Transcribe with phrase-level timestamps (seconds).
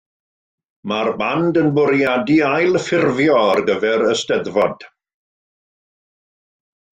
[0.91, 4.89] Mae'r band yn bwriadu ailffurfio ar gyfer y Steddfod.